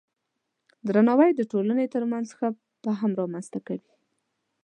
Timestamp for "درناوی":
0.87-1.31